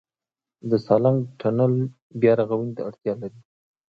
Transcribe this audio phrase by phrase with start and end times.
[0.69, 1.73] د سالنګ تونل
[2.21, 3.39] بیارغونې ته اړتیا لري؟